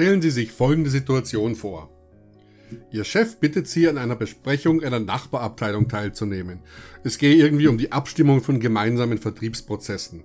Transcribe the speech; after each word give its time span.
Stellen 0.00 0.22
Sie 0.22 0.30
sich 0.30 0.50
folgende 0.50 0.88
Situation 0.88 1.54
vor. 1.54 1.90
Ihr 2.90 3.04
Chef 3.04 3.36
bittet 3.36 3.68
Sie, 3.68 3.86
an 3.86 3.98
einer 3.98 4.16
Besprechung 4.16 4.82
einer 4.82 4.98
Nachbarabteilung 4.98 5.88
teilzunehmen. 5.88 6.60
Es 7.04 7.18
gehe 7.18 7.34
irgendwie 7.34 7.68
um 7.68 7.76
die 7.76 7.92
Abstimmung 7.92 8.40
von 8.40 8.60
gemeinsamen 8.60 9.18
Vertriebsprozessen. 9.18 10.24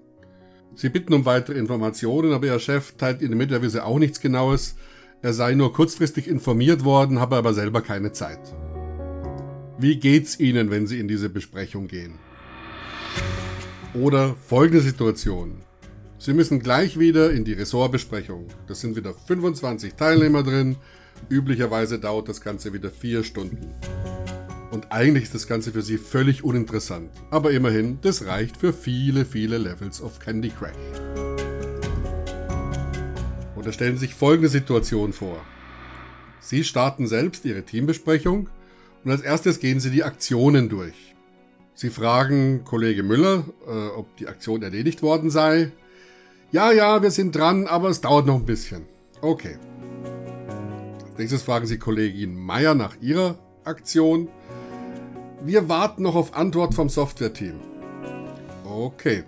Sie 0.76 0.88
bitten 0.88 1.14
um 1.14 1.26
weitere 1.26 1.60
Informationen, 1.60 2.32
aber 2.32 2.48
Ihr 2.48 2.60
Chef 2.60 2.94
teilt 2.96 3.22
Ihnen 3.22 3.38
mit, 3.38 3.52
er 3.52 3.62
wisse 3.62 3.84
auch 3.84 4.00
nichts 4.00 4.22
Genaues. 4.22 4.78
Er 5.22 5.33
sei 5.33 5.56
nur 5.56 5.74
kurzfristig 5.74 6.29
informiert 6.29 6.85
worden, 6.85 7.19
habe 7.19 7.35
aber 7.35 7.53
selber 7.53 7.81
keine 7.81 8.13
Zeit. 8.13 8.55
Wie 9.78 9.99
geht's 9.99 10.39
Ihnen, 10.39 10.71
wenn 10.71 10.87
Sie 10.87 11.01
in 11.01 11.10
diese 11.10 11.28
Besprechung 11.28 11.89
gehen? 11.89 12.13
Oder 13.94 14.37
folgende 14.47 14.79
Situation. 14.79 15.65
Sie 16.26 16.34
müssen 16.34 16.59
gleich 16.59 16.98
wieder 16.98 17.30
in 17.30 17.44
die 17.44 17.53
Ressortbesprechung. 17.53 18.48
Das 18.66 18.81
sind 18.81 18.95
wieder 18.95 19.13
25 19.13 19.94
Teilnehmer 19.94 20.41
drin. 20.41 20.75
Üblicherweise 21.29 21.99
dauert 21.99 22.27
das 22.27 22.41
Ganze 22.41 22.73
wieder 22.73 22.89
vier 22.89 23.23
Stunden. 23.23 23.75
Und 24.71 24.91
eigentlich 24.91 25.25
ist 25.25 25.35
das 25.35 25.45
Ganze 25.45 25.71
für 25.71 25.83
Sie 25.83 25.99
völlig 25.99 26.43
uninteressant. 26.43 27.11
Aber 27.30 27.52
immerhin, 27.52 27.99
das 28.02 28.25
reicht 28.25 28.57
für 28.57 28.73
viele, 28.73 29.23
viele 29.23 29.59
Levels 29.59 30.02
of 30.02 30.17
Candy 30.17 30.49
Crush. 30.49 30.71
Oder 33.55 33.71
stellen 33.71 33.97
Sie 33.97 34.07
sich 34.07 34.16
folgende 34.16 34.49
Situation 34.49 35.13
vor. 35.13 35.45
Sie 36.39 36.63
starten 36.63 37.05
selbst 37.05 37.45
Ihre 37.45 37.61
Teambesprechung 37.61 38.49
und 39.03 39.11
als 39.11 39.21
erstes 39.21 39.59
gehen 39.59 39.80
Sie 39.80 39.91
die 39.91 40.03
Aktionen 40.03 40.69
durch. 40.69 41.13
Sie 41.75 41.91
fragen 41.91 42.63
Kollege 42.63 43.03
Müller, 43.03 43.45
äh, 43.67 43.89
ob 43.95 44.17
die 44.17 44.27
Aktion 44.27 44.63
erledigt 44.63 45.03
worden 45.03 45.30
sei. 45.30 45.71
Ja, 46.55 46.72
ja, 46.72 47.02
wir 47.02 47.12
sind 47.12 47.36
dran, 47.36 47.68
aber 47.68 47.90
es 47.90 48.00
dauert 48.00 48.26
noch 48.27 48.36
ein 48.36 48.45
bisschen. 48.45 48.86
Okay. 49.20 49.58
Als 51.05 51.18
nächstes 51.18 51.44
fragen 51.44 51.66
Sie 51.66 51.78
Kollegin 51.78 52.34
Meier 52.34 52.76
nach 52.76 52.95
ihrer 53.02 53.38
Aktion. 53.66 54.30
Wir 55.44 55.67
warten 55.67 56.03
noch 56.03 56.16
auf 56.16 56.34
Antwort 56.34 56.73
vom 56.73 56.88
Software-Team. 56.88 57.56
Okay. 58.64 59.25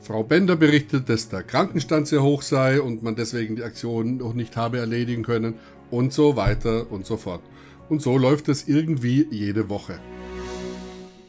Frau 0.00 0.22
Bender 0.22 0.56
berichtet, 0.56 1.10
dass 1.10 1.28
der 1.28 1.42
Krankenstand 1.42 2.08
sehr 2.08 2.22
hoch 2.22 2.40
sei 2.40 2.80
und 2.80 3.02
man 3.02 3.14
deswegen 3.14 3.54
die 3.54 3.62
Aktion 3.62 4.16
noch 4.16 4.32
nicht 4.32 4.56
habe 4.56 4.78
erledigen 4.78 5.24
können 5.24 5.56
und 5.90 6.14
so 6.14 6.34
weiter 6.36 6.90
und 6.90 7.04
so 7.04 7.18
fort. 7.18 7.42
Und 7.90 8.00
so 8.00 8.16
läuft 8.16 8.48
es 8.48 8.66
irgendwie 8.66 9.28
jede 9.30 9.68
Woche. 9.68 10.00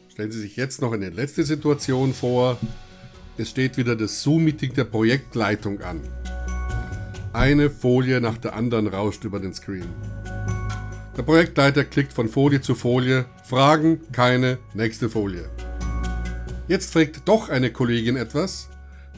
Stellen 0.08 0.32
Sie 0.32 0.40
sich 0.40 0.56
jetzt 0.56 0.80
noch 0.80 0.94
eine 0.94 1.10
letzte 1.10 1.44
Situation 1.44 2.14
vor. 2.14 2.56
Es 3.40 3.48
steht 3.48 3.78
wieder 3.78 3.96
das 3.96 4.22
Zoom-Meeting 4.22 4.74
der 4.74 4.84
Projektleitung 4.84 5.80
an. 5.80 6.02
Eine 7.32 7.70
Folie 7.70 8.20
nach 8.20 8.36
der 8.36 8.54
anderen 8.54 8.86
rauscht 8.86 9.24
über 9.24 9.40
den 9.40 9.54
Screen. 9.54 9.86
Der 11.16 11.22
Projektleiter 11.22 11.84
klickt 11.84 12.12
von 12.12 12.28
Folie 12.28 12.60
zu 12.60 12.74
Folie. 12.74 13.24
Fragen, 13.48 14.02
keine, 14.12 14.58
nächste 14.74 15.08
Folie. 15.08 15.48
Jetzt 16.68 16.92
fragt 16.92 17.22
doch 17.24 17.48
eine 17.48 17.72
Kollegin 17.72 18.16
etwas, 18.16 18.68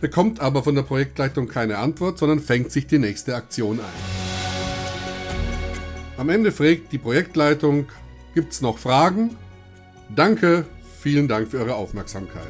bekommt 0.01 0.39
aber 0.39 0.63
von 0.63 0.77
der 0.77 0.83
Projektleitung 0.83 1.49
keine 1.49 1.79
Antwort, 1.79 2.19
sondern 2.19 2.39
fängt 2.39 2.71
sich 2.71 2.87
die 2.87 3.01
nächste 3.01 3.35
Aktion 3.35 3.81
ein. 3.81 3.87
Am 6.17 6.29
Ende 6.29 6.53
fragt 6.53 6.93
die 6.93 6.99
Projektleitung, 6.99 7.87
gibt's 8.37 8.61
noch 8.61 8.79
Fragen? 8.79 9.37
Danke, 10.15 10.65
Vielen 11.03 11.27
Dank 11.27 11.49
für 11.49 11.59
eure 11.59 11.75
Aufmerksamkeit. 11.75 12.47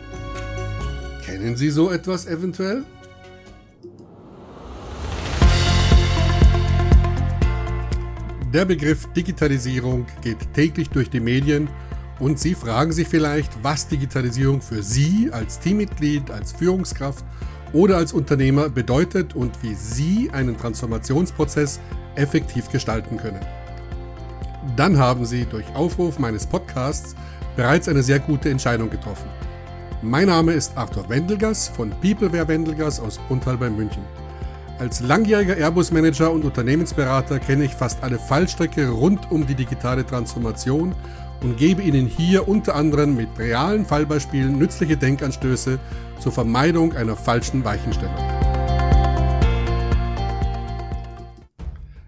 Kennen 1.42 1.56
Sie 1.56 1.70
so 1.70 1.90
etwas 1.90 2.26
eventuell? 2.26 2.84
Der 8.54 8.64
Begriff 8.64 9.08
Digitalisierung 9.12 10.06
geht 10.20 10.54
täglich 10.54 10.88
durch 10.90 11.10
die 11.10 11.18
Medien 11.18 11.68
und 12.20 12.38
Sie 12.38 12.54
fragen 12.54 12.92
sich 12.92 13.08
vielleicht, 13.08 13.50
was 13.60 13.88
Digitalisierung 13.88 14.62
für 14.62 14.84
Sie 14.84 15.30
als 15.32 15.58
Teammitglied, 15.58 16.30
als 16.30 16.52
Führungskraft 16.52 17.24
oder 17.72 17.96
als 17.96 18.12
Unternehmer 18.12 18.68
bedeutet 18.68 19.34
und 19.34 19.60
wie 19.64 19.74
Sie 19.74 20.30
einen 20.32 20.56
Transformationsprozess 20.56 21.80
effektiv 22.14 22.70
gestalten 22.70 23.16
können. 23.16 23.44
Dann 24.76 24.96
haben 24.96 25.26
Sie 25.26 25.44
durch 25.46 25.66
Aufruf 25.74 26.20
meines 26.20 26.46
Podcasts 26.46 27.16
bereits 27.56 27.88
eine 27.88 28.04
sehr 28.04 28.20
gute 28.20 28.48
Entscheidung 28.48 28.90
getroffen. 28.90 29.28
Mein 30.04 30.26
Name 30.26 30.52
ist 30.52 30.76
Arthur 30.76 31.08
Wendelgas 31.08 31.68
von 31.68 31.90
Peopleware 32.00 32.48
Wendelgas 32.48 32.98
aus 32.98 33.18
Bruntal 33.18 33.56
bei 33.56 33.70
München. 33.70 34.02
Als 34.80 34.98
langjähriger 34.98 35.56
Airbus-Manager 35.56 36.32
und 36.32 36.44
Unternehmensberater 36.44 37.38
kenne 37.38 37.66
ich 37.66 37.70
fast 37.70 38.02
alle 38.02 38.18
Fallstrecke 38.18 38.88
rund 38.88 39.30
um 39.30 39.46
die 39.46 39.54
digitale 39.54 40.04
Transformation 40.04 40.92
und 41.40 41.56
gebe 41.56 41.82
Ihnen 41.82 42.08
hier 42.08 42.48
unter 42.48 42.74
anderem 42.74 43.14
mit 43.14 43.28
realen 43.38 43.86
Fallbeispielen 43.86 44.58
nützliche 44.58 44.96
Denkanstöße 44.96 45.78
zur 46.18 46.32
Vermeidung 46.32 46.94
einer 46.94 47.14
falschen 47.14 47.64
Weichenstellung. 47.64 48.16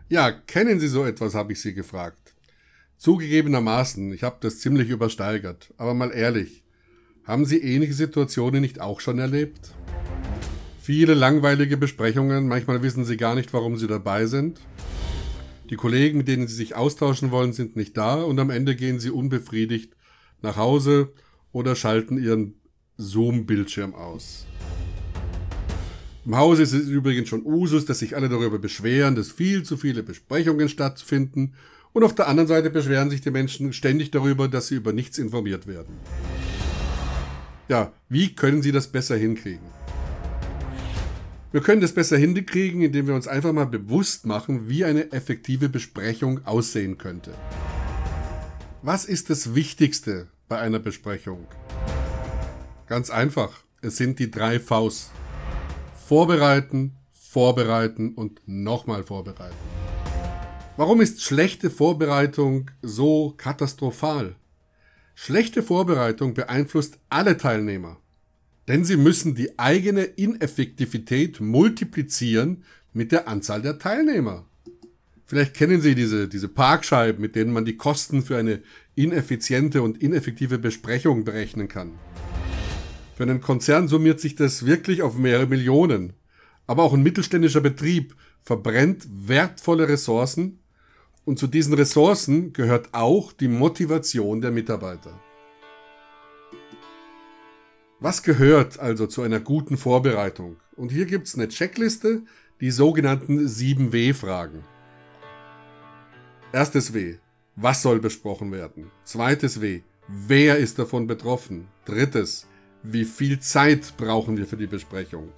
Ja, 0.08 0.32
kennen 0.32 0.80
Sie 0.80 0.88
so 0.88 1.04
etwas, 1.04 1.36
habe 1.36 1.52
ich 1.52 1.62
Sie 1.62 1.74
gefragt. 1.74 2.34
Zugegebenermaßen, 2.96 4.12
ich 4.12 4.24
habe 4.24 4.38
das 4.40 4.58
ziemlich 4.58 4.88
übersteigert, 4.88 5.72
aber 5.76 5.94
mal 5.94 6.10
ehrlich, 6.10 6.63
haben 7.24 7.46
Sie 7.46 7.58
ähnliche 7.58 7.94
Situationen 7.94 8.60
nicht 8.60 8.80
auch 8.80 9.00
schon 9.00 9.18
erlebt? 9.18 9.72
Viele 10.80 11.14
langweilige 11.14 11.76
Besprechungen, 11.76 12.46
manchmal 12.46 12.82
wissen 12.82 13.04
Sie 13.04 13.16
gar 13.16 13.34
nicht, 13.34 13.52
warum 13.52 13.76
Sie 13.76 13.86
dabei 13.86 14.26
sind. 14.26 14.60
Die 15.70 15.76
Kollegen, 15.76 16.18
mit 16.18 16.28
denen 16.28 16.46
Sie 16.46 16.54
sich 16.54 16.74
austauschen 16.74 17.30
wollen, 17.30 17.54
sind 17.54 17.76
nicht 17.76 17.96
da 17.96 18.22
und 18.22 18.38
am 18.38 18.50
Ende 18.50 18.76
gehen 18.76 19.00
Sie 19.00 19.08
unbefriedigt 19.08 19.94
nach 20.42 20.56
Hause 20.56 21.12
oder 21.52 21.74
schalten 21.74 22.22
Ihren 22.22 22.56
Zoom-Bildschirm 22.98 23.94
aus. 23.94 24.44
Im 26.26 26.36
Hause 26.36 26.62
ist 26.62 26.72
es 26.72 26.88
übrigens 26.88 27.28
schon 27.28 27.44
Usus, 27.44 27.86
dass 27.86 27.98
sich 27.98 28.16
alle 28.16 28.28
darüber 28.28 28.58
beschweren, 28.58 29.14
dass 29.14 29.32
viel 29.32 29.62
zu 29.62 29.78
viele 29.78 30.02
Besprechungen 30.02 30.68
stattfinden 30.68 31.54
und 31.92 32.04
auf 32.04 32.14
der 32.14 32.28
anderen 32.28 32.48
Seite 32.48 32.70
beschweren 32.70 33.08
sich 33.08 33.22
die 33.22 33.30
Menschen 33.30 33.72
ständig 33.72 34.10
darüber, 34.10 34.48
dass 34.48 34.68
sie 34.68 34.74
über 34.74 34.92
nichts 34.92 35.16
informiert 35.16 35.66
werden. 35.66 35.94
Ja, 37.68 37.92
wie 38.10 38.34
können 38.34 38.60
sie 38.60 38.72
das 38.72 38.88
besser 38.88 39.16
hinkriegen? 39.16 39.66
Wir 41.50 41.62
können 41.62 41.80
das 41.80 41.94
besser 41.94 42.18
hinkriegen, 42.18 42.82
indem 42.82 43.06
wir 43.06 43.14
uns 43.14 43.26
einfach 43.26 43.52
mal 43.52 43.66
bewusst 43.66 44.26
machen, 44.26 44.68
wie 44.68 44.84
eine 44.84 45.12
effektive 45.12 45.68
Besprechung 45.68 46.44
aussehen 46.44 46.98
könnte. 46.98 47.32
Was 48.82 49.06
ist 49.06 49.30
das 49.30 49.54
Wichtigste 49.54 50.28
bei 50.48 50.58
einer 50.58 50.78
Besprechung? 50.78 51.46
Ganz 52.86 53.08
einfach, 53.08 53.62
es 53.80 53.96
sind 53.96 54.18
die 54.18 54.30
drei 54.30 54.60
Vs. 54.60 55.10
Vorbereiten, 56.06 56.96
vorbereiten 57.12 58.14
und 58.14 58.42
nochmal 58.46 59.04
vorbereiten. 59.04 59.56
Warum 60.76 61.00
ist 61.00 61.22
schlechte 61.22 61.70
Vorbereitung 61.70 62.70
so 62.82 63.32
katastrophal? 63.38 64.34
Schlechte 65.14 65.62
Vorbereitung 65.62 66.34
beeinflusst 66.34 66.98
alle 67.08 67.36
Teilnehmer, 67.36 68.00
denn 68.68 68.84
sie 68.84 68.96
müssen 68.96 69.34
die 69.34 69.58
eigene 69.58 70.02
Ineffektivität 70.02 71.40
multiplizieren 71.40 72.64
mit 72.92 73.12
der 73.12 73.28
Anzahl 73.28 73.62
der 73.62 73.78
Teilnehmer. 73.78 74.46
Vielleicht 75.26 75.54
kennen 75.54 75.80
Sie 75.80 75.94
diese, 75.94 76.28
diese 76.28 76.48
Parkscheiben, 76.48 77.20
mit 77.20 77.34
denen 77.34 77.52
man 77.52 77.64
die 77.64 77.76
Kosten 77.76 78.22
für 78.22 78.36
eine 78.36 78.60
ineffiziente 78.94 79.80
und 79.80 80.02
ineffektive 80.02 80.58
Besprechung 80.58 81.24
berechnen 81.24 81.66
kann. 81.68 81.92
Für 83.16 83.22
einen 83.22 83.40
Konzern 83.40 83.88
summiert 83.88 84.20
sich 84.20 84.34
das 84.34 84.66
wirklich 84.66 85.02
auf 85.02 85.16
mehrere 85.16 85.46
Millionen. 85.46 86.12
Aber 86.66 86.82
auch 86.82 86.92
ein 86.92 87.02
mittelständischer 87.02 87.60
Betrieb 87.60 88.14
verbrennt 88.42 89.06
wertvolle 89.08 89.88
Ressourcen 89.88 90.58
und 91.24 91.38
zu 91.38 91.46
diesen 91.46 91.74
Ressourcen 91.74 92.52
gehört 92.52 92.88
auch 92.92 93.32
die 93.32 93.48
Motivation 93.48 94.40
der 94.40 94.50
Mitarbeiter. 94.50 95.18
Was 98.00 98.22
gehört 98.22 98.78
also 98.78 99.06
zu 99.06 99.22
einer 99.22 99.40
guten 99.40 99.76
Vorbereitung? 99.76 100.56
Und 100.76 100.92
hier 100.92 101.06
gibt 101.06 101.26
es 101.26 101.36
eine 101.36 101.48
Checkliste, 101.48 102.22
die 102.60 102.70
sogenannten 102.70 103.46
7W-Fragen. 103.46 104.64
Erstes 106.52 106.92
W. 106.92 107.16
Was 107.56 107.82
soll 107.82 108.00
besprochen 108.00 108.52
werden? 108.52 108.90
Zweites 109.04 109.60
W. 109.60 109.80
Wer 110.08 110.58
ist 110.58 110.78
davon 110.78 111.06
betroffen? 111.06 111.68
Drittes. 111.86 112.46
Wie 112.82 113.04
viel 113.04 113.38
Zeit 113.40 113.94
brauchen 113.96 114.36
wir 114.36 114.46
für 114.46 114.58
die 114.58 114.66
Besprechung? 114.66 115.30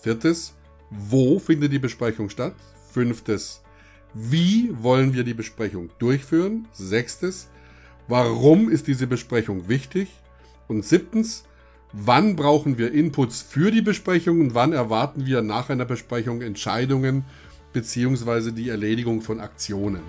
Viertes. 0.00 0.54
Wo 0.90 1.40
findet 1.40 1.72
die 1.72 1.80
Besprechung 1.80 2.28
statt? 2.28 2.54
Fünftes. 2.92 3.62
Wie 4.18 4.70
wollen 4.80 5.12
wir 5.12 5.24
die 5.24 5.34
Besprechung 5.34 5.90
durchführen? 5.98 6.66
Sechstes, 6.72 7.48
warum 8.08 8.70
ist 8.70 8.86
diese 8.86 9.06
Besprechung 9.06 9.68
wichtig? 9.68 10.08
Und 10.68 10.86
siebtens, 10.86 11.44
wann 11.92 12.34
brauchen 12.34 12.78
wir 12.78 12.92
Inputs 12.92 13.42
für 13.42 13.70
die 13.70 13.82
Besprechung 13.82 14.40
und 14.40 14.54
wann 14.54 14.72
erwarten 14.72 15.26
wir 15.26 15.42
nach 15.42 15.68
einer 15.68 15.84
Besprechung 15.84 16.40
Entscheidungen 16.40 17.26
bzw. 17.74 18.52
die 18.52 18.70
Erledigung 18.70 19.20
von 19.20 19.38
Aktionen. 19.38 20.00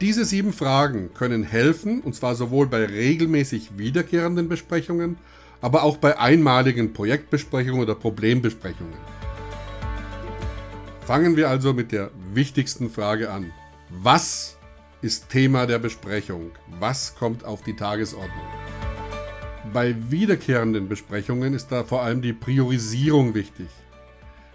Diese 0.00 0.24
sieben 0.24 0.52
Fragen 0.52 1.14
können 1.14 1.44
helfen, 1.44 2.00
und 2.00 2.16
zwar 2.16 2.34
sowohl 2.34 2.66
bei 2.66 2.84
regelmäßig 2.84 3.78
wiederkehrenden 3.78 4.48
Besprechungen, 4.48 5.18
aber 5.60 5.84
auch 5.84 5.98
bei 5.98 6.18
einmaligen 6.18 6.92
Projektbesprechungen 6.92 7.80
oder 7.80 7.94
Problembesprechungen. 7.94 9.13
Fangen 11.06 11.36
wir 11.36 11.50
also 11.50 11.74
mit 11.74 11.92
der 11.92 12.10
wichtigsten 12.32 12.88
Frage 12.88 13.30
an. 13.30 13.52
Was 13.90 14.56
ist 15.02 15.28
Thema 15.28 15.66
der 15.66 15.78
Besprechung? 15.78 16.52
Was 16.80 17.14
kommt 17.14 17.44
auf 17.44 17.62
die 17.62 17.76
Tagesordnung? 17.76 18.46
Bei 19.72 19.94
wiederkehrenden 20.10 20.88
Besprechungen 20.88 21.52
ist 21.52 21.68
da 21.68 21.84
vor 21.84 22.02
allem 22.02 22.22
die 22.22 22.32
Priorisierung 22.32 23.34
wichtig. 23.34 23.68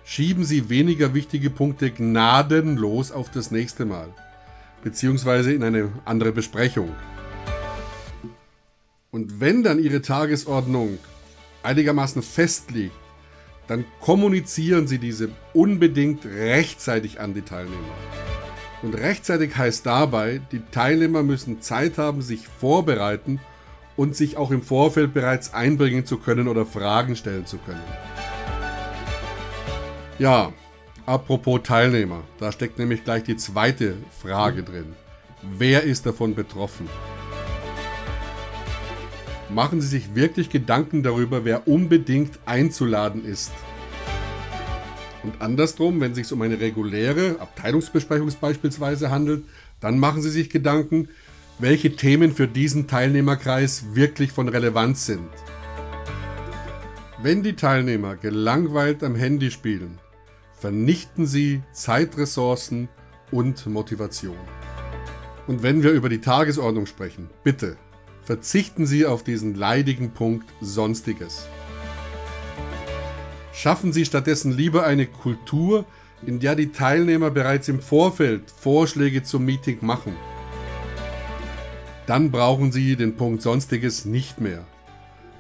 Schieben 0.03 0.43
Sie 0.43 0.69
weniger 0.69 1.13
wichtige 1.13 1.51
Punkte 1.51 1.91
gnadenlos 1.91 3.11
auf 3.11 3.29
das 3.29 3.51
nächste 3.51 3.85
Mal 3.85 4.07
beziehungsweise 4.83 5.53
in 5.53 5.63
eine 5.63 5.91
andere 6.05 6.31
Besprechung. 6.31 6.95
Und 9.11 9.39
wenn 9.39 9.63
dann 9.63 9.79
Ihre 9.79 10.01
Tagesordnung 10.01 10.97
einigermaßen 11.63 12.21
festliegt, 12.21 12.95
dann 13.69 13.86
kommunizieren 14.01 14.88
Sie 14.88 14.98
diese 14.98 15.30
unbedingt 15.54 16.25
rechtzeitig 16.25 17.21
an 17.21 17.33
die 17.33 17.44
Teilnehmer. 17.44 17.77
Und 18.81 18.95
rechtzeitig 18.95 19.56
heißt 19.56 19.86
dabei, 19.86 20.42
die 20.51 20.62
Teilnehmer 20.71 21.24
müssen 21.24 21.62
Zeit 21.62 21.98
haben, 21.98 22.21
sich 22.21 22.48
vorbereiten 22.48 23.39
und 23.95 24.16
sich 24.16 24.36
auch 24.36 24.51
im 24.51 24.62
Vorfeld 24.62 25.13
bereits 25.13 25.54
einbringen 25.54 26.06
zu 26.06 26.18
können 26.18 26.50
oder 26.50 26.66
Fragen 26.66 27.16
stellen 27.16 27.45
zu 27.45 27.57
können. 27.60 27.83
Ja, 30.18 30.51
Apropos 31.10 31.63
Teilnehmer, 31.63 32.21
da 32.38 32.51
steckt 32.51 32.77
nämlich 32.77 33.04
gleich 33.04 33.24
die 33.24 33.36
zweite 33.36 33.95
Frage 34.21 34.62
drin. 34.62 34.94
Wer 35.42 35.81
ist 35.81 36.06
davon 36.06 36.36
betroffen? 36.36 36.88
Machen 39.49 39.81
Sie 39.81 39.87
sich 39.87 40.15
wirklich 40.15 40.49
Gedanken 40.49 41.01
darüber, 41.01 41.43
wer 41.43 41.67
unbedingt 41.67 42.39
einzuladen 42.45 43.25
ist. 43.25 43.51
Und 45.23 45.41
andersrum, 45.41 45.99
wenn 45.99 46.11
es 46.11 46.17
sich 46.17 46.31
um 46.31 46.41
eine 46.43 46.59
reguläre 46.59 47.37
Abteilungsbesprechung 47.39 48.31
beispielsweise 48.39 49.09
handelt, 49.09 49.43
dann 49.79 49.97
machen 49.97 50.21
Sie 50.21 50.29
sich 50.29 50.49
Gedanken, 50.49 51.09
welche 51.57 51.95
Themen 51.95 52.31
für 52.31 52.47
diesen 52.47 52.87
Teilnehmerkreis 52.87 53.95
wirklich 53.95 54.31
von 54.31 54.47
Relevanz 54.47 55.05
sind. 55.05 55.27
Wenn 57.21 57.43
die 57.43 57.55
Teilnehmer 57.55 58.15
gelangweilt 58.15 59.03
am 59.03 59.15
Handy 59.15 59.51
spielen, 59.51 59.97
vernichten 60.53 61.25
sie 61.25 61.61
Zeitressourcen 61.73 62.87
und 63.31 63.65
Motivation. 63.65 64.37
Und 65.47 65.63
wenn 65.63 65.83
wir 65.83 65.91
über 65.91 66.07
die 66.07 66.21
Tagesordnung 66.21 66.85
sprechen, 66.85 67.29
bitte 67.43 67.75
verzichten 68.29 68.85
Sie 68.85 69.07
auf 69.07 69.23
diesen 69.23 69.55
leidigen 69.55 70.11
Punkt 70.11 70.47
Sonstiges. 70.61 71.47
Schaffen 73.51 73.91
Sie 73.91 74.05
stattdessen 74.05 74.51
lieber 74.51 74.85
eine 74.85 75.07
Kultur, 75.07 75.83
in 76.23 76.39
der 76.39 76.55
die 76.55 76.71
Teilnehmer 76.71 77.31
bereits 77.31 77.69
im 77.69 77.79
Vorfeld 77.79 78.43
Vorschläge 78.51 79.23
zum 79.23 79.45
Meeting 79.45 79.79
machen. 79.81 80.15
Dann 82.05 82.29
brauchen 82.29 82.71
Sie 82.71 82.95
den 82.95 83.15
Punkt 83.15 83.41
Sonstiges 83.41 84.05
nicht 84.05 84.39
mehr. 84.39 84.63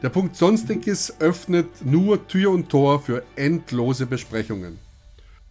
Der 0.01 0.09
Punkt 0.09 0.35
Sonstiges 0.35 1.13
öffnet 1.21 1.85
nur 1.85 2.27
Tür 2.27 2.49
und 2.49 2.69
Tor 2.69 3.03
für 3.03 3.21
endlose 3.35 4.07
Besprechungen. 4.07 4.79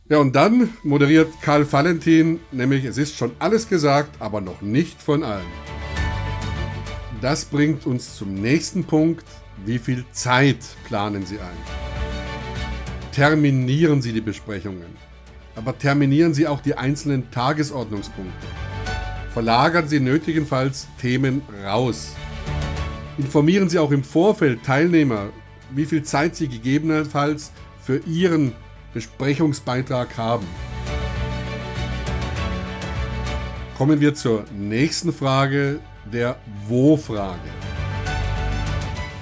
Ja, 0.08 0.18
und 0.18 0.34
dann 0.34 0.70
moderiert 0.82 1.28
Karl 1.40 1.72
Valentin, 1.72 2.40
nämlich 2.50 2.84
es 2.84 2.98
ist 2.98 3.16
schon 3.16 3.30
alles 3.38 3.68
gesagt, 3.68 4.20
aber 4.20 4.40
noch 4.40 4.60
nicht 4.60 5.00
von 5.00 5.22
allen. 5.22 5.77
Das 7.20 7.44
bringt 7.44 7.84
uns 7.84 8.16
zum 8.16 8.34
nächsten 8.34 8.84
Punkt. 8.84 9.24
Wie 9.66 9.78
viel 9.78 10.04
Zeit 10.12 10.58
planen 10.84 11.26
Sie 11.26 11.40
ein? 11.40 11.56
Terminieren 13.10 14.00
Sie 14.00 14.12
die 14.12 14.20
Besprechungen, 14.20 14.86
aber 15.56 15.76
terminieren 15.76 16.32
Sie 16.32 16.46
auch 16.46 16.60
die 16.60 16.76
einzelnen 16.76 17.28
Tagesordnungspunkte. 17.32 18.46
Verlagern 19.32 19.88
Sie 19.88 19.98
nötigenfalls 19.98 20.86
Themen 21.00 21.42
raus. 21.64 22.14
Informieren 23.18 23.68
Sie 23.68 23.80
auch 23.80 23.90
im 23.90 24.04
Vorfeld 24.04 24.62
Teilnehmer, 24.62 25.30
wie 25.74 25.86
viel 25.86 26.04
Zeit 26.04 26.36
Sie 26.36 26.46
gegebenenfalls 26.46 27.50
für 27.82 27.96
Ihren 28.06 28.52
Besprechungsbeitrag 28.94 30.16
haben. 30.16 30.46
Kommen 33.76 34.00
wir 34.00 34.14
zur 34.14 34.44
nächsten 34.56 35.12
Frage, 35.12 35.80
der 36.10 36.36
Wo-Frage. 36.66 37.50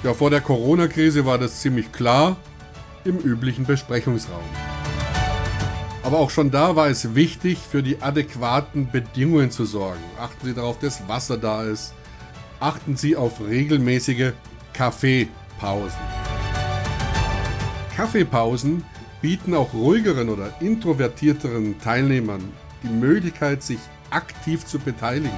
Ja, 0.02 0.14
vor 0.14 0.30
der 0.30 0.40
Corona-Krise 0.40 1.24
war 1.24 1.38
das 1.38 1.60
ziemlich 1.60 1.90
klar 1.92 2.36
im 3.04 3.18
üblichen 3.18 3.64
Besprechungsraum. 3.64 4.44
Aber 6.02 6.18
auch 6.18 6.30
schon 6.30 6.52
da 6.52 6.76
war 6.76 6.88
es 6.88 7.16
wichtig, 7.16 7.58
für 7.58 7.82
die 7.82 8.00
adäquaten 8.00 8.88
Bedingungen 8.90 9.50
zu 9.50 9.64
sorgen. 9.64 10.04
Achten 10.20 10.46
Sie 10.46 10.54
darauf, 10.54 10.78
dass 10.78 11.08
Wasser 11.08 11.36
da 11.36 11.64
ist. 11.64 11.94
Achten 12.60 12.96
Sie 12.96 13.16
auf 13.16 13.40
regelmäßige 13.40 14.32
Kaffeepausen. 14.72 15.98
Kaffeepausen 17.96 18.84
bieten 19.20 19.54
auch 19.54 19.72
ruhigeren 19.74 20.28
oder 20.28 20.54
introvertierteren 20.60 21.80
Teilnehmern 21.80 22.52
die 22.84 22.88
Möglichkeit, 22.88 23.62
sich 23.64 23.80
aktiv 24.10 24.64
zu 24.64 24.78
beteiligen, 24.78 25.30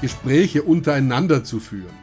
Gespräche 0.00 0.62
untereinander 0.62 1.44
zu 1.44 1.60
führen. 1.60 1.94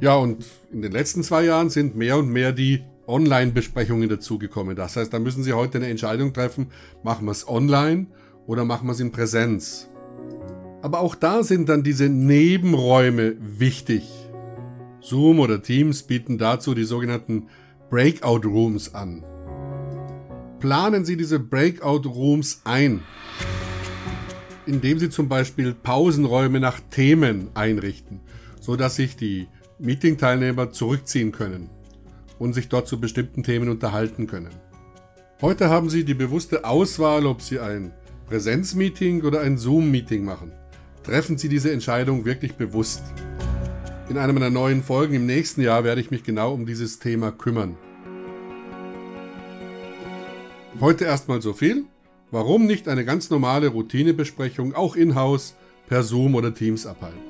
Ja, 0.00 0.16
und 0.16 0.44
in 0.72 0.82
den 0.82 0.92
letzten 0.92 1.22
zwei 1.22 1.44
Jahren 1.44 1.70
sind 1.70 1.96
mehr 1.96 2.18
und 2.18 2.28
mehr 2.28 2.52
die 2.52 2.84
Online-Besprechungen 3.06 4.08
dazugekommen. 4.08 4.76
Das 4.76 4.96
heißt, 4.96 5.12
da 5.12 5.18
müssen 5.18 5.42
Sie 5.42 5.52
heute 5.52 5.78
eine 5.78 5.88
Entscheidung 5.88 6.32
treffen, 6.32 6.68
machen 7.02 7.26
wir 7.26 7.32
es 7.32 7.48
online 7.48 8.06
oder 8.46 8.64
machen 8.64 8.86
wir 8.86 8.92
es 8.92 9.00
in 9.00 9.12
Präsenz. 9.12 9.88
Aber 10.82 11.00
auch 11.00 11.14
da 11.14 11.42
sind 11.42 11.68
dann 11.68 11.82
diese 11.82 12.08
Nebenräume 12.08 13.36
wichtig. 13.40 14.04
Zoom 15.00 15.40
oder 15.40 15.62
Teams 15.62 16.02
bieten 16.02 16.38
dazu 16.38 16.74
die 16.74 16.84
sogenannten 16.84 17.48
Breakout 17.90 18.46
Rooms 18.46 18.94
an. 18.94 19.24
Planen 20.60 21.04
Sie 21.04 21.16
diese 21.16 21.38
Breakout 21.38 22.08
Rooms 22.08 22.62
ein, 22.64 23.02
indem 24.66 24.98
Sie 24.98 25.10
zum 25.10 25.28
Beispiel 25.28 25.74
Pausenräume 25.74 26.60
nach 26.60 26.80
Themen 26.90 27.48
einrichten, 27.54 28.20
sodass 28.60 28.96
sich 28.96 29.16
die 29.16 29.48
Meeting-Teilnehmer 29.78 30.70
zurückziehen 30.70 31.32
können 31.32 31.70
und 32.38 32.54
sich 32.54 32.68
dort 32.68 32.88
zu 32.88 33.00
bestimmten 33.00 33.42
Themen 33.42 33.68
unterhalten 33.68 34.26
können. 34.26 34.54
Heute 35.40 35.68
haben 35.68 35.90
Sie 35.90 36.04
die 36.04 36.14
bewusste 36.14 36.64
Auswahl, 36.64 37.26
ob 37.26 37.42
Sie 37.42 37.58
ein 37.58 37.92
Präsenzmeeting 38.26 39.22
oder 39.22 39.40
ein 39.40 39.58
Zoom-Meeting 39.58 40.24
machen. 40.24 40.52
Treffen 41.02 41.36
Sie 41.36 41.48
diese 41.48 41.70
Entscheidung 41.70 42.24
wirklich 42.24 42.54
bewusst. 42.54 43.02
In 44.08 44.16
einer 44.16 44.32
meiner 44.32 44.50
neuen 44.50 44.82
Folgen 44.82 45.14
im 45.14 45.26
nächsten 45.26 45.60
Jahr 45.60 45.84
werde 45.84 46.00
ich 46.00 46.10
mich 46.10 46.24
genau 46.24 46.54
um 46.54 46.66
dieses 46.66 46.98
Thema 46.98 47.32
kümmern. 47.32 47.76
Heute 50.80 51.04
erstmal 51.04 51.40
so 51.42 51.52
viel. 51.52 51.84
Warum 52.34 52.66
nicht 52.66 52.88
eine 52.88 53.04
ganz 53.04 53.30
normale 53.30 53.68
Routinebesprechung 53.68 54.74
auch 54.74 54.96
in-house 54.96 55.54
per 55.86 56.02
Zoom 56.02 56.34
oder 56.34 56.52
Teams 56.52 56.84
abhalten? 56.84 57.20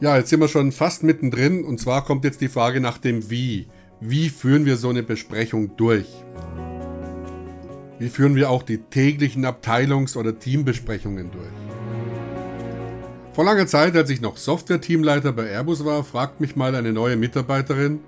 Ja, 0.00 0.16
jetzt 0.16 0.30
sind 0.30 0.40
wir 0.40 0.48
schon 0.48 0.72
fast 0.72 1.02
mittendrin 1.02 1.62
und 1.62 1.78
zwar 1.78 2.06
kommt 2.06 2.24
jetzt 2.24 2.40
die 2.40 2.48
Frage 2.48 2.80
nach 2.80 2.96
dem 2.96 3.28
Wie. 3.28 3.66
Wie 4.00 4.30
führen 4.30 4.64
wir 4.64 4.78
so 4.78 4.88
eine 4.88 5.02
Besprechung 5.02 5.76
durch? 5.76 6.06
Wie 7.98 8.08
führen 8.08 8.34
wir 8.34 8.48
auch 8.48 8.62
die 8.62 8.78
täglichen 8.78 9.44
Abteilungs- 9.44 10.16
oder 10.16 10.38
Teambesprechungen 10.38 11.30
durch? 11.32 11.44
Vor 13.34 13.44
langer 13.44 13.66
Zeit, 13.66 13.94
als 13.94 14.08
ich 14.08 14.22
noch 14.22 14.38
Software-Teamleiter 14.38 15.32
bei 15.32 15.50
Airbus 15.50 15.84
war, 15.84 16.02
fragt 16.02 16.40
mich 16.40 16.56
mal 16.56 16.74
eine 16.74 16.94
neue 16.94 17.18
Mitarbeiterin, 17.18 18.00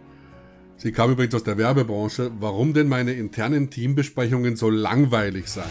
sie 0.77 0.93
kam 0.93 1.13
übrigens 1.13 1.35
aus 1.35 1.45
der 1.45 1.59
Werbebranche, 1.59 2.31
warum 2.39 2.75
denn 2.75 2.89
meine 2.89 3.13
internen 3.13 3.71
Teambesprechungen 3.71 4.57
so 4.57 4.71
langweilig 4.71 5.49
seien. 5.49 5.67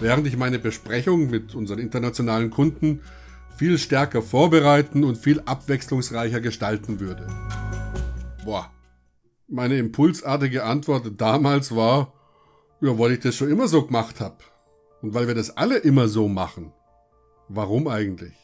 Während 0.00 0.26
ich 0.26 0.36
meine 0.36 0.58
Besprechung 0.58 1.30
mit 1.30 1.54
unseren 1.54 1.78
internationalen 1.78 2.50
Kunden 2.50 3.00
viel 3.56 3.78
stärker 3.78 4.20
vorbereiten 4.20 5.04
und 5.04 5.16
viel 5.16 5.40
abwechslungsreicher 5.40 6.40
gestalten 6.40 7.00
würde. 7.00 7.26
Boah. 8.44 8.70
Meine 9.48 9.78
impulsartige 9.78 10.64
Antwort 10.64 11.12
damals 11.16 11.74
war, 11.74 12.12
ja, 12.80 12.98
weil 12.98 13.12
ich 13.12 13.20
das 13.20 13.36
schon 13.36 13.50
immer 13.50 13.68
so 13.68 13.86
gemacht 13.86 14.20
habe. 14.20 14.38
Und 15.02 15.14
weil 15.14 15.28
wir 15.28 15.34
das 15.34 15.56
alle 15.56 15.78
immer 15.78 16.08
so 16.08 16.28
machen. 16.28 16.72
Warum 17.48 17.86
eigentlich? 17.88 18.34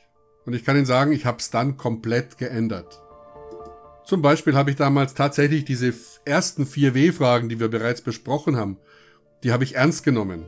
Und 0.47 0.55
ich 0.55 0.65
kann 0.65 0.77
Ihnen 0.77 0.87
sagen, 0.87 1.13
ich 1.13 1.27
habe 1.27 1.39
es 1.39 1.51
dann 1.51 1.77
komplett 1.77 2.39
geändert. 2.39 3.03
Zum 4.05 4.21
Beispiel 4.21 4.55
habe 4.55 4.71
ich 4.71 4.77
damals 4.77 5.15
tatsächlich 5.15 5.65
diese 5.65 5.95
ersten 6.25 6.67
vier 6.67 6.95
W-Fragen, 6.95 7.49
die 7.49 7.61
wir 7.61 7.69
bereits 7.69 8.01
besprochen 8.01 8.57
haben, 8.57 8.77
die 9.43 9.53
habe 9.53 9.65
ich 9.65 9.77
ernst 9.77 10.05
genommen. 10.05 10.45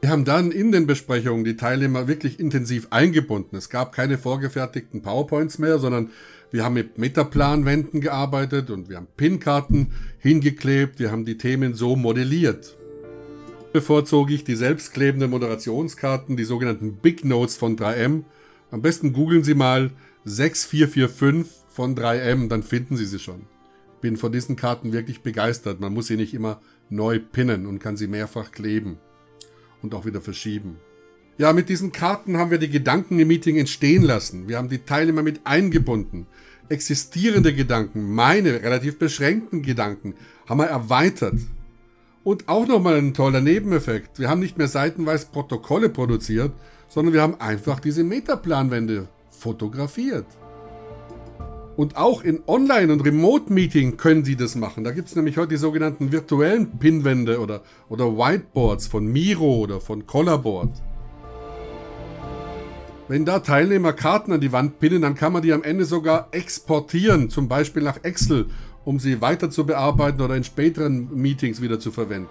Wir 0.00 0.10
haben 0.10 0.24
dann 0.24 0.50
in 0.50 0.72
den 0.72 0.88
Besprechungen 0.88 1.44
die 1.44 1.56
Teilnehmer 1.56 2.08
wirklich 2.08 2.40
intensiv 2.40 2.88
eingebunden. 2.90 3.54
Es 3.54 3.68
gab 3.70 3.92
keine 3.92 4.18
vorgefertigten 4.18 5.00
PowerPoints 5.00 5.58
mehr, 5.58 5.78
sondern 5.78 6.10
wir 6.50 6.64
haben 6.64 6.74
mit 6.74 6.98
Metaplanwänden 6.98 8.00
gearbeitet 8.00 8.70
und 8.70 8.88
wir 8.88 8.96
haben 8.96 9.06
Pinkarten 9.16 9.92
hingeklebt. 10.18 10.98
Wir 10.98 11.12
haben 11.12 11.24
die 11.24 11.38
Themen 11.38 11.74
so 11.74 11.94
modelliert. 11.94 12.76
Bevorzuge 13.72 14.34
ich 14.34 14.42
die 14.42 14.56
selbstklebenden 14.56 15.30
Moderationskarten, 15.30 16.36
die 16.36 16.44
sogenannten 16.44 16.96
Big 16.96 17.24
Notes 17.24 17.56
von 17.56 17.76
3M. 17.76 18.24
Am 18.72 18.82
besten 18.82 19.12
googeln 19.12 19.44
Sie 19.44 19.54
mal 19.54 19.92
6445 20.24 21.61
von 21.72 21.96
3M, 21.96 22.48
dann 22.48 22.62
finden 22.62 22.96
Sie 22.96 23.06
sie 23.06 23.18
schon. 23.18 23.46
Bin 24.00 24.16
von 24.16 24.32
diesen 24.32 24.56
Karten 24.56 24.92
wirklich 24.92 25.22
begeistert. 25.22 25.80
Man 25.80 25.94
muss 25.94 26.08
sie 26.08 26.16
nicht 26.16 26.34
immer 26.34 26.60
neu 26.90 27.18
pinnen 27.18 27.66
und 27.66 27.78
kann 27.78 27.96
sie 27.96 28.08
mehrfach 28.08 28.52
kleben 28.52 28.98
und 29.80 29.94
auch 29.94 30.04
wieder 30.04 30.20
verschieben. 30.20 30.76
Ja, 31.38 31.52
mit 31.52 31.68
diesen 31.68 31.92
Karten 31.92 32.36
haben 32.36 32.50
wir 32.50 32.58
die 32.58 32.68
Gedanken 32.68 33.18
im 33.18 33.28
Meeting 33.28 33.56
entstehen 33.56 34.02
lassen. 34.02 34.48
Wir 34.48 34.58
haben 34.58 34.68
die 34.68 34.80
Teilnehmer 34.84 35.22
mit 35.22 35.40
eingebunden. 35.44 36.26
Existierende 36.68 37.54
Gedanken, 37.54 38.12
meine 38.14 38.62
relativ 38.62 38.98
beschränkten 38.98 39.62
Gedanken, 39.62 40.14
haben 40.48 40.58
wir 40.58 40.66
erweitert. 40.66 41.34
Und 42.22 42.48
auch 42.48 42.68
nochmal 42.68 42.96
ein 42.96 43.14
toller 43.14 43.40
Nebeneffekt. 43.40 44.18
Wir 44.18 44.28
haben 44.28 44.40
nicht 44.40 44.58
mehr 44.58 44.68
seitenweise 44.68 45.26
Protokolle 45.32 45.88
produziert, 45.88 46.52
sondern 46.88 47.14
wir 47.14 47.22
haben 47.22 47.40
einfach 47.40 47.80
diese 47.80 48.04
Metaplanwände 48.04 49.08
fotografiert. 49.30 50.26
Und 51.76 51.96
auch 51.96 52.22
in 52.22 52.40
Online- 52.46 52.92
und 52.92 53.00
Remote-Meeting 53.00 53.96
können 53.96 54.24
Sie 54.24 54.36
das 54.36 54.56
machen. 54.56 54.84
Da 54.84 54.90
gibt 54.90 55.08
es 55.08 55.16
nämlich 55.16 55.38
heute 55.38 55.50
die 55.50 55.56
sogenannten 55.56 56.12
virtuellen 56.12 56.78
Pinwände 56.78 57.40
oder, 57.40 57.62
oder 57.88 58.16
Whiteboards 58.16 58.86
von 58.86 59.06
Miro 59.06 59.56
oder 59.56 59.80
von 59.80 60.06
Collarboard. 60.06 60.70
Wenn 63.08 63.24
da 63.24 63.40
Teilnehmer 63.40 63.92
Karten 63.92 64.32
an 64.32 64.40
die 64.40 64.52
Wand 64.52 64.80
pinnen, 64.80 65.02
dann 65.02 65.14
kann 65.14 65.32
man 65.32 65.42
die 65.42 65.52
am 65.52 65.62
Ende 65.62 65.84
sogar 65.84 66.28
exportieren, 66.30 67.30
zum 67.30 67.48
Beispiel 67.48 67.82
nach 67.82 68.04
Excel, 68.04 68.46
um 68.84 68.98
sie 68.98 69.20
weiter 69.20 69.50
zu 69.50 69.66
bearbeiten 69.66 70.20
oder 70.20 70.36
in 70.36 70.44
späteren 70.44 71.08
Meetings 71.14 71.60
wieder 71.60 71.80
zu 71.80 71.90
verwenden. 71.90 72.28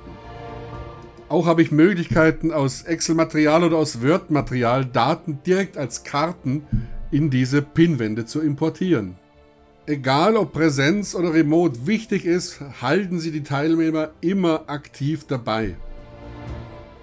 Auch 1.30 1.46
habe 1.46 1.62
ich 1.62 1.72
Möglichkeiten 1.72 2.52
aus 2.52 2.84
Excel-Material 2.84 3.64
oder 3.64 3.78
aus 3.78 4.02
Word-Material 4.02 4.86
Daten 4.86 5.40
direkt 5.46 5.78
als 5.78 6.04
Karten 6.04 6.64
in 7.10 7.30
diese 7.30 7.62
Pinwände 7.62 8.26
zu 8.26 8.42
importieren. 8.42 9.21
Egal 9.88 10.38
ob 10.38 10.54
Präsenz 10.54 11.16
oder 11.16 11.34
Remote 11.34 11.88
wichtig 11.88 12.26
ist, 12.26 12.60
halten 12.82 13.20
Sie 13.20 13.32
die 13.32 13.42
Teilnehmer 13.42 14.12
immer 14.22 14.70
aktiv 14.70 15.26
dabei. 15.28 15.76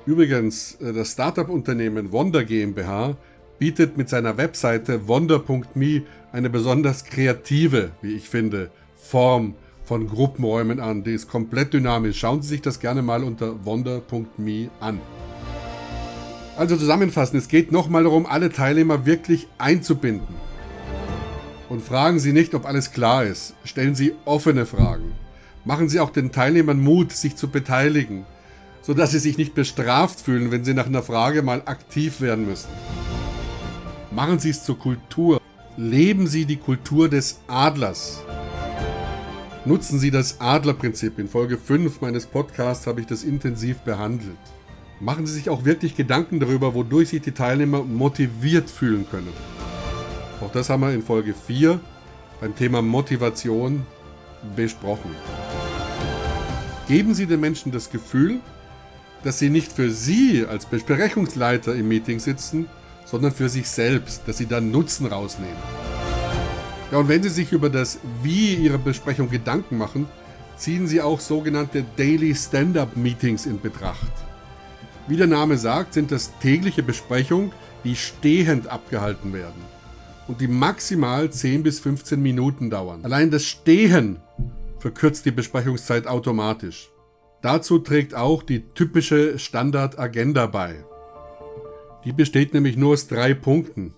Übrigens, 0.07 0.77
äh, 0.81 0.93
das 0.93 1.11
Startup-Unternehmen 1.11 2.13
Wonder 2.13 2.45
GmbH 2.45 3.17
bietet 3.59 3.97
mit 3.97 4.09
seiner 4.09 4.37
Webseite 4.37 5.09
wonder.me 5.09 6.03
eine 6.31 6.51
besonders 6.51 7.05
kreative, 7.05 7.91
wie 8.01 8.15
ich 8.15 8.29
finde, 8.29 8.71
Form 8.95 9.57
von 9.85 10.07
Gruppenräumen 10.07 10.79
an. 10.79 11.03
Die 11.03 11.15
ist 11.15 11.29
komplett 11.29 11.73
dynamisch. 11.73 12.21
Schauen 12.21 12.43
Sie 12.43 12.49
sich 12.49 12.63
das 12.63 12.79
gerne 12.79 13.03
mal 13.03 13.25
unter 13.25 13.65
wonder.me 13.65 14.71
an. 14.79 15.01
Also 16.57 16.77
zusammenfassend, 16.77 17.43
es 17.43 17.49
geht 17.49 17.73
nochmal 17.73 18.05
darum, 18.05 18.25
alle 18.25 18.51
Teilnehmer 18.53 19.05
wirklich 19.05 19.49
einzubinden. 19.59 20.48
Und 21.69 21.83
fragen 21.83 22.19
Sie 22.19 22.33
nicht, 22.33 22.55
ob 22.55 22.67
alles 22.67 22.93
klar 22.93 23.25
ist. 23.25 23.55
Stellen 23.65 23.95
Sie 23.95 24.15
offene 24.25 24.65
Fragen. 24.65 25.13
Machen 25.65 25.89
Sie 25.89 26.01
auch 26.01 26.11
den 26.11 26.33
Teilnehmern 26.33 26.81
Mut, 26.81 27.13
sich 27.13 27.37
zu 27.37 27.49
beteiligen, 27.49 28.25
sodass 28.81 29.11
sie 29.11 29.19
sich 29.19 29.37
nicht 29.37 29.55
bestraft 29.55 30.21
fühlen, 30.21 30.51
wenn 30.51 30.65
sie 30.65 30.73
nach 30.73 30.87
einer 30.87 31.03
Frage 31.03 31.43
mal 31.43 31.63
aktiv 31.67 32.23
werden 32.23 32.47
müssen. 32.47 32.71
Machen 34.11 34.39
Sie 34.39 34.51
es 34.51 34.65
zur 34.65 34.79
Kultur. 34.79 35.41
Leben 35.77 36.27
Sie 36.27 36.47
die 36.47 36.57
Kultur 36.57 37.11
des 37.11 37.41
Adlers. 37.47 38.21
Nutzen 39.67 39.99
Sie 39.99 40.11
das 40.11 40.41
Adlerprinzip. 40.41 41.19
In 41.19 41.29
Folge 41.29 41.59
5 41.59 42.01
meines 42.01 42.25
Podcasts 42.25 42.87
habe 42.87 43.03
ich 43.03 43.07
das 43.07 43.23
intensiv 43.23 43.81
behandelt. 43.81 44.39
Machen 45.01 45.27
Sie 45.27 45.35
sich 45.35 45.51
auch 45.51 45.67
wirklich 45.67 45.95
Gedanken 45.95 46.41
darüber, 46.41 46.75
wodurch 46.75 47.11
sich 47.11 47.21
die 47.21 47.33
Teilnehmer 47.33 47.85
motiviert 47.85 48.71
fühlen 48.71 49.07
können. 49.11 49.58
Auch 50.41 50.53
das 50.53 50.71
haben 50.71 50.83
wir 50.83 50.93
in 50.93 51.03
Folge 51.03 51.35
4 51.35 51.81
beim 52.41 52.55
Thema 52.55 52.81
Motivation 52.81 53.85
besprochen. 54.55 55.11
Geben 56.87 57.13
Sie 57.13 57.27
den 57.27 57.41
Menschen 57.41 57.73
das 57.73 57.91
Gefühl, 57.91 58.39
dass 59.25 59.41
sie 59.41 59.51
nicht 59.51 59.73
für 59.73 59.91
Sie 59.91 60.47
als 60.49 60.65
Besprechungsleiter 60.67 61.75
im 61.75 61.89
Meeting 61.89 62.21
sitzen, 62.21 62.67
sondern 63.05 63.33
für 63.33 63.49
sich 63.49 63.69
selbst, 63.69 64.23
dass 64.27 64.39
Sie 64.39 64.47
dann 64.47 64.71
Nutzen 64.71 65.07
rausnehmen. 65.07 65.57
Ja, 66.93 66.99
und 66.99 67.09
wenn 67.09 67.23
Sie 67.23 67.31
sich 67.31 67.51
über 67.51 67.69
das 67.69 67.99
Wie 68.23 68.55
Ihrer 68.55 68.79
Besprechung 68.79 69.29
Gedanken 69.29 69.77
machen, 69.77 70.07
ziehen 70.57 70.87
Sie 70.87 71.03
auch 71.03 71.19
sogenannte 71.19 71.85
Daily 71.97 72.33
Stand-up 72.35 72.97
Meetings 72.97 73.45
in 73.45 73.61
Betracht. 73.61 74.13
Wie 75.09 75.17
der 75.17 75.27
Name 75.27 75.59
sagt, 75.59 75.95
sind 75.95 76.13
das 76.13 76.31
tägliche 76.39 76.85
Besprechungen, 76.85 77.51
die 77.83 77.97
stehend 77.97 78.69
abgehalten 78.69 79.33
werden 79.33 79.78
und 80.29 80.41
die 80.41 80.47
maximal 80.47 81.31
10 81.31 81.63
bis 81.63 81.81
15 81.81 82.23
Minuten 82.23 82.71
dauern. 82.71 83.01
Allein 83.03 83.31
das 83.31 83.45
Stehen 83.45 84.21
verkürzt 84.79 85.27
die 85.27 85.31
Besprechungszeit 85.31 86.07
automatisch. 86.07 86.91
Dazu 87.43 87.79
trägt 87.79 88.15
auch 88.15 88.43
die 88.43 88.63
typische 88.75 89.39
Standard-Agenda 89.39 90.47
bei. 90.47 90.85
Die 92.05 92.13
besteht 92.13 92.55
nämlich 92.55 92.77
nur 92.77 92.93
aus 92.93 93.09
drei 93.09 93.35
Punkten. 93.35 93.95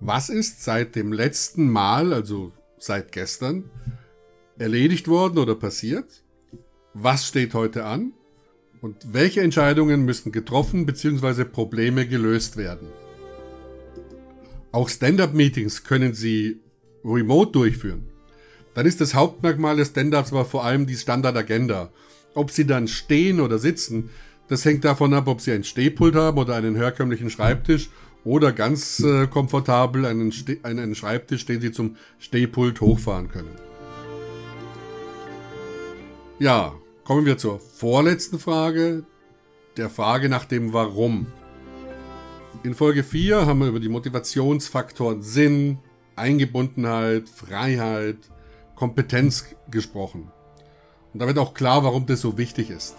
Was 0.00 0.28
ist 0.28 0.62
seit 0.62 0.96
dem 0.96 1.12
letzten 1.12 1.70
Mal, 1.70 2.12
also 2.12 2.52
seit 2.78 3.12
gestern, 3.12 3.70
erledigt 4.58 5.08
worden 5.08 5.38
oder 5.38 5.54
passiert? 5.54 6.22
Was 6.94 7.26
steht 7.26 7.54
heute 7.54 7.84
an? 7.84 8.12
Und 8.82 9.14
welche 9.14 9.40
Entscheidungen 9.40 10.04
müssen 10.04 10.30
getroffen 10.30 10.84
bzw. 10.84 11.44
Probleme 11.44 12.06
gelöst 12.06 12.56
werden? 12.56 12.88
Auch 14.74 14.88
Stand-up-Meetings 14.88 15.84
können 15.84 16.14
Sie 16.14 16.58
remote 17.04 17.52
durchführen. 17.52 18.08
Dann 18.74 18.86
ist 18.86 19.00
das 19.00 19.14
Hauptmerkmal 19.14 19.76
des 19.76 19.90
Stand-ups 19.90 20.32
aber 20.32 20.44
vor 20.44 20.64
allem 20.64 20.88
die 20.88 20.96
Standardagenda. 20.96 21.92
Ob 22.34 22.50
Sie 22.50 22.66
dann 22.66 22.88
stehen 22.88 23.38
oder 23.38 23.60
sitzen, 23.60 24.10
das 24.48 24.64
hängt 24.64 24.84
davon 24.84 25.14
ab, 25.14 25.28
ob 25.28 25.40
Sie 25.40 25.52
ein 25.52 25.62
Stehpult 25.62 26.16
haben 26.16 26.38
oder 26.38 26.56
einen 26.56 26.74
herkömmlichen 26.74 27.30
Schreibtisch 27.30 27.88
oder 28.24 28.50
ganz 28.50 28.98
äh, 28.98 29.28
komfortabel 29.28 30.06
einen, 30.06 30.32
Ste 30.32 30.58
einen 30.64 30.96
Schreibtisch, 30.96 31.46
den 31.46 31.60
Sie 31.60 31.70
zum 31.70 31.94
Stehpult 32.18 32.80
hochfahren 32.80 33.28
können. 33.28 33.54
Ja, 36.40 36.74
kommen 37.04 37.26
wir 37.26 37.38
zur 37.38 37.60
vorletzten 37.60 38.40
Frage, 38.40 39.04
der 39.76 39.88
Frage 39.88 40.28
nach 40.28 40.46
dem 40.46 40.72
Warum. 40.72 41.28
In 42.64 42.72
Folge 42.72 43.04
4 43.04 43.44
haben 43.44 43.58
wir 43.58 43.66
über 43.66 43.78
die 43.78 43.90
Motivationsfaktoren 43.90 45.20
Sinn, 45.20 45.80
Eingebundenheit, 46.16 47.28
Freiheit, 47.28 48.16
Kompetenz 48.74 49.54
gesprochen. 49.70 50.32
Und 51.12 51.20
da 51.20 51.26
wird 51.26 51.36
auch 51.36 51.52
klar, 51.52 51.84
warum 51.84 52.06
das 52.06 52.22
so 52.22 52.38
wichtig 52.38 52.70
ist. 52.70 52.96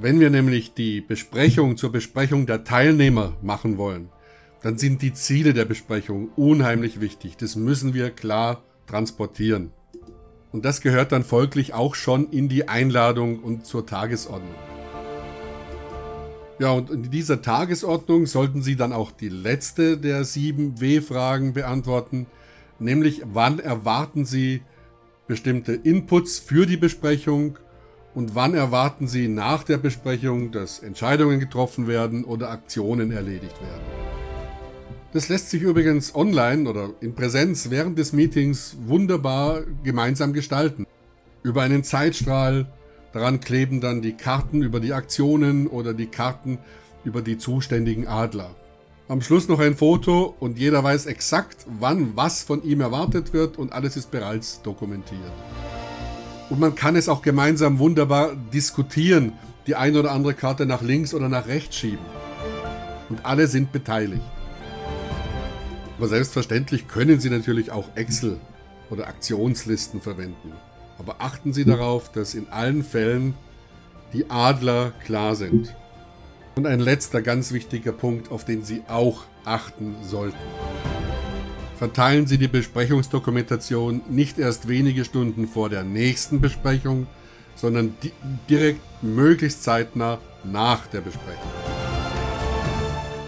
Wenn 0.00 0.20
wir 0.20 0.30
nämlich 0.30 0.74
die 0.74 1.00
Besprechung 1.00 1.76
zur 1.76 1.90
Besprechung 1.90 2.46
der 2.46 2.62
Teilnehmer 2.62 3.36
machen 3.42 3.78
wollen, 3.78 4.10
dann 4.62 4.78
sind 4.78 5.02
die 5.02 5.12
Ziele 5.12 5.54
der 5.54 5.64
Besprechung 5.64 6.28
unheimlich 6.36 7.00
wichtig. 7.00 7.36
Das 7.36 7.56
müssen 7.56 7.94
wir 7.94 8.10
klar 8.10 8.62
transportieren. 8.86 9.72
Und 10.52 10.64
das 10.64 10.82
gehört 10.82 11.10
dann 11.10 11.24
folglich 11.24 11.74
auch 11.74 11.96
schon 11.96 12.30
in 12.30 12.48
die 12.48 12.68
Einladung 12.68 13.40
und 13.40 13.66
zur 13.66 13.86
Tagesordnung. 13.86 14.54
Ja, 16.58 16.72
und 16.72 16.90
in 16.90 17.10
dieser 17.10 17.42
Tagesordnung 17.42 18.26
sollten 18.26 18.62
Sie 18.62 18.76
dann 18.76 18.92
auch 18.92 19.10
die 19.10 19.28
letzte 19.28 19.96
der 19.96 20.24
sieben 20.24 20.80
W-Fragen 20.80 21.54
beantworten, 21.54 22.26
nämlich 22.78 23.22
wann 23.32 23.58
erwarten 23.58 24.24
Sie 24.24 24.62
bestimmte 25.26 25.72
Inputs 25.72 26.38
für 26.38 26.66
die 26.66 26.76
Besprechung 26.76 27.58
und 28.14 28.34
wann 28.34 28.54
erwarten 28.54 29.06
Sie 29.08 29.28
nach 29.28 29.64
der 29.64 29.78
Besprechung, 29.78 30.52
dass 30.52 30.80
Entscheidungen 30.80 31.40
getroffen 31.40 31.86
werden 31.86 32.24
oder 32.24 32.50
Aktionen 32.50 33.10
erledigt 33.10 33.60
werden. 33.60 34.12
Das 35.12 35.28
lässt 35.28 35.50
sich 35.50 35.62
übrigens 35.62 36.14
online 36.14 36.68
oder 36.68 36.90
in 37.00 37.14
Präsenz 37.14 37.70
während 37.70 37.98
des 37.98 38.12
Meetings 38.12 38.76
wunderbar 38.86 39.62
gemeinsam 39.82 40.32
gestalten. 40.32 40.86
Über 41.42 41.62
einen 41.62 41.84
Zeitstrahl, 41.84 42.66
Daran 43.12 43.40
kleben 43.40 43.80
dann 43.80 44.00
die 44.00 44.14
Karten 44.14 44.62
über 44.62 44.80
die 44.80 44.94
Aktionen 44.94 45.66
oder 45.66 45.92
die 45.92 46.06
Karten 46.06 46.58
über 47.04 47.20
die 47.20 47.36
zuständigen 47.36 48.06
Adler. 48.06 48.54
Am 49.08 49.20
Schluss 49.20 49.48
noch 49.48 49.60
ein 49.60 49.76
Foto 49.76 50.34
und 50.40 50.58
jeder 50.58 50.82
weiß 50.82 51.06
exakt, 51.06 51.66
wann 51.78 52.16
was 52.16 52.42
von 52.42 52.62
ihm 52.62 52.80
erwartet 52.80 53.34
wird 53.34 53.58
und 53.58 53.72
alles 53.72 53.96
ist 53.96 54.10
bereits 54.10 54.62
dokumentiert. 54.62 55.20
Und 56.48 56.60
man 56.60 56.74
kann 56.74 56.96
es 56.96 57.08
auch 57.08 57.20
gemeinsam 57.20 57.78
wunderbar 57.78 58.34
diskutieren, 58.52 59.32
die 59.66 59.74
eine 59.74 59.98
oder 59.98 60.12
andere 60.12 60.34
Karte 60.34 60.64
nach 60.64 60.82
links 60.82 61.12
oder 61.12 61.28
nach 61.28 61.46
rechts 61.46 61.76
schieben. 61.76 62.06
Und 63.10 63.26
alle 63.26 63.46
sind 63.46 63.72
beteiligt. 63.72 64.22
Aber 65.98 66.08
selbstverständlich 66.08 66.88
können 66.88 67.20
Sie 67.20 67.30
natürlich 67.30 67.70
auch 67.70 67.94
Excel 67.94 68.40
oder 68.90 69.06
Aktionslisten 69.06 70.00
verwenden. 70.00 70.52
Aber 70.98 71.16
achten 71.18 71.52
Sie 71.52 71.64
darauf, 71.64 72.12
dass 72.12 72.34
in 72.34 72.48
allen 72.50 72.84
Fällen 72.84 73.34
die 74.12 74.30
Adler 74.30 74.92
klar 75.04 75.34
sind. 75.34 75.74
Und 76.54 76.66
ein 76.66 76.80
letzter 76.80 77.22
ganz 77.22 77.52
wichtiger 77.52 77.92
Punkt, 77.92 78.30
auf 78.30 78.44
den 78.44 78.62
Sie 78.62 78.82
auch 78.88 79.24
achten 79.44 79.96
sollten. 80.02 80.36
Verteilen 81.76 82.26
Sie 82.26 82.38
die 82.38 82.48
Besprechungsdokumentation 82.48 84.02
nicht 84.08 84.38
erst 84.38 84.68
wenige 84.68 85.04
Stunden 85.04 85.48
vor 85.48 85.68
der 85.68 85.82
nächsten 85.82 86.40
Besprechung, 86.40 87.06
sondern 87.56 87.94
di 88.02 88.12
direkt 88.48 88.80
möglichst 89.02 89.64
zeitnah 89.64 90.18
nach 90.44 90.86
der 90.86 91.00
Besprechung. 91.00 91.50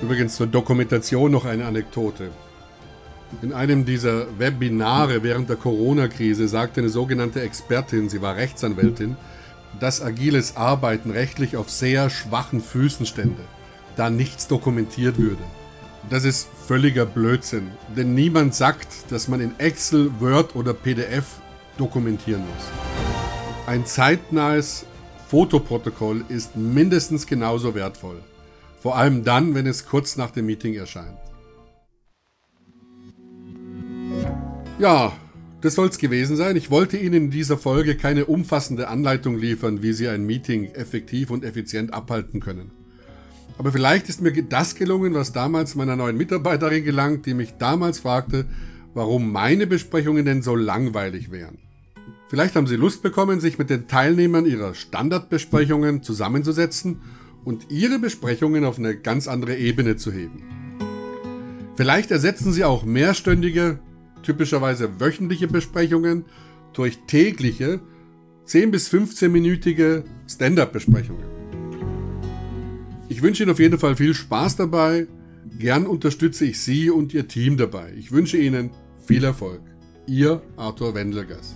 Übrigens 0.02 0.37
zur 0.37 0.47
Dokumentation 0.47 1.33
noch 1.33 1.47
eine 1.47 1.64
Anekdote. 1.64 2.30
In 3.43 3.52
einem 3.52 3.85
dieser 3.85 4.38
Webinare 4.38 5.23
während 5.23 5.49
der 5.49 5.57
Corona-Krise 5.57 6.49
sagte 6.49 6.81
eine 6.81 6.90
sogenannte 6.90 7.40
Expertin, 7.43 8.09
sie 8.09 8.23
war 8.23 8.37
Rechtsanwältin, 8.37 9.16
dass 9.81 10.02
agiles 10.02 10.57
Arbeiten 10.57 11.11
rechtlich 11.11 11.57
auf 11.57 11.71
sehr 11.71 12.11
schwachen 12.11 12.61
Füßen 12.61 13.07
stände, 13.07 13.43
da 13.97 14.11
nichts 14.11 14.47
dokumentiert 14.47 15.19
würde. 15.19 15.43
Das 16.11 16.25
ist 16.25 16.49
völliger 16.66 17.07
Blödsinn, 17.07 17.71
denn 17.97 18.14
niemand 18.14 18.54
sagt, 18.54 19.11
dass 19.11 19.26
man 19.26 19.40
in 19.40 19.59
Excel, 19.59 20.11
Word 20.21 20.54
oder 20.54 20.75
PDF 20.75 21.25
dokumentieren 21.78 22.43
muss. 22.43 22.64
Ein 23.66 23.87
zeitnahes 23.87 24.85
Fotoprotokoll 25.28 26.25
ist 26.28 26.57
mindestens 26.57 27.26
genauso 27.26 27.75
wertvoll, 27.75 28.21
vor 28.81 28.97
allem 28.97 29.25
dann, 29.25 29.54
wenn 29.54 29.66
es 29.66 29.87
kurz 29.87 30.16
nach 30.16 30.31
dem 30.31 30.47
Meeting 30.47 30.75
erscheint. 30.75 31.19
Ja, 34.78 35.12
das 35.61 35.76
soll 35.76 35.88
es 35.88 35.99
gewesen 35.99 36.37
sein. 36.37 36.57
Ich 36.57 36.69
wollte 36.69 36.97
Ihnen 36.97 37.14
in 37.14 37.31
dieser 37.31 37.57
Folge 37.57 37.97
keine 37.97 38.26
umfassende 38.26 38.88
Anleitung 38.88 39.38
liefern, 39.38 39.83
wie 39.83 39.93
Sie 39.93 40.09
ein 40.09 40.26
Meeting 40.26 40.64
effektiv 40.75 41.31
und 41.31 41.45
effizient 41.45 41.95
abhalten 41.95 42.40
können. 42.40 42.73
Aber 43.57 43.71
vielleicht 43.71 44.09
ist 44.09 44.21
mir 44.21 44.33
das 44.43 44.75
gelungen, 44.75 45.14
was 45.14 45.33
damals 45.33 45.76
meiner 45.76 45.95
neuen 45.95 46.16
Mitarbeiterin 46.16 46.83
gelang, 46.83 47.23
die 47.23 47.35
mich 47.35 47.54
damals 47.57 48.00
fragte, 48.00 48.47
warum 48.95 49.31
meine 49.31 49.69
Besprechungen 49.69 50.25
denn 50.25 50.43
so 50.43 50.57
langweilig 50.57 51.31
wären. 51.31 51.59
Vielleicht 52.28 52.57
haben 52.57 52.66
Sie 52.66 52.75
Lust 52.75 53.02
bekommen, 53.02 53.38
sich 53.38 53.59
mit 53.59 53.71
den 53.71 53.87
Teilnehmern 53.87 54.45
Ihrer 54.45 54.75
Standardbesprechungen 54.75 56.02
zusammenzusetzen 56.02 57.00
und 57.45 57.71
Ihre 57.71 58.00
Besprechungen 58.00 58.64
auf 58.64 58.78
eine 58.78 58.97
ganz 58.97 59.28
andere 59.28 59.57
Ebene 59.57 59.95
zu 59.97 60.11
heben. 60.11 60.43
Vielleicht 61.76 62.11
ersetzen 62.11 62.52
Sie 62.52 62.64
auch 62.64 62.85
mehrstündige, 62.85 63.78
typischerweise 64.25 65.00
wöchentliche 65.00 65.47
Besprechungen 65.47 66.25
durch 66.73 66.99
tägliche 67.07 67.81
10 68.45 68.71
bis 68.71 68.93
15-minütige 68.93 70.04
Stand-up-Besprechungen. 70.28 71.25
Ich 73.09 73.23
wünsche 73.23 73.43
Ihnen 73.43 73.52
auf 73.52 73.61
jeden 73.61 73.78
Fall 73.78 73.97
viel 73.97 74.14
Spaß 74.14 74.57
dabei. 74.57 75.07
Gern 75.59 75.87
unterstütze 75.87 76.45
ich 76.45 76.61
Sie 76.61 76.90
und 76.90 77.14
Ihr 77.14 77.28
Team 77.28 77.57
dabei. 77.57 77.93
Ich 77.97 78.11
wünsche 78.11 78.37
Ihnen 78.37 78.71
viel 79.07 79.25
Erfolg. 79.25 79.61
Ihr 80.07 80.43
Arthur 80.57 80.95
Wendelgers. 80.95 81.54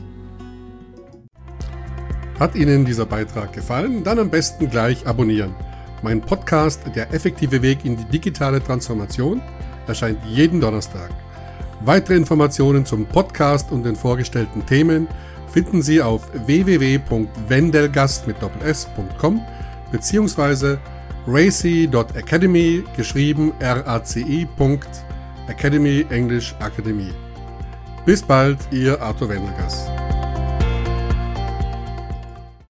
Hat 2.39 2.55
Ihnen 2.55 2.85
dieser 2.85 3.07
Beitrag 3.07 3.53
gefallen? 3.53 4.05
Dann 4.05 4.19
am 4.21 4.31
besten 4.31 4.71
gleich 4.71 5.07
abonnieren. 5.07 5.55
Mein 6.03 6.21
Podcast 6.21 6.83
Der 6.95 7.13
effektive 7.13 7.61
Weg 7.63 7.85
in 7.85 7.97
die 7.97 8.05
digitale 8.05 8.63
Transformation 8.63 9.43
erscheint 9.89 10.19
jeden 10.27 10.61
Donnerstag. 10.61 11.11
Weitere 11.81 12.17
Informationen 12.17 12.85
zum 12.85 13.07
Podcast 13.07 13.71
und 13.71 13.85
den 13.85 13.97
vorgestellten 13.97 14.67
Themen 14.67 15.07
finden 15.49 15.81
Sie 15.83 16.03
auf 16.03 16.29
www.wendelgast 16.47 18.27
mit 18.27 18.43
doppels.com 18.43 19.41
bzw. 19.93 20.77
racy.academy 21.27 22.85
geschrieben 22.97 23.53
raci.academy 23.61 24.47
Englisch 26.11 26.55
Akademie. 26.59 27.13
Bis 28.05 28.23
bald, 28.23 28.59
Ihr 28.71 29.01
Arthur 29.01 29.29
Wendelgast. 29.29 29.98